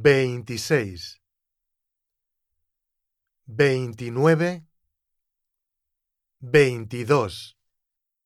[0.00, 1.20] veintiséis,
[3.46, 4.64] veintinueve,
[6.40, 7.57] veintidós.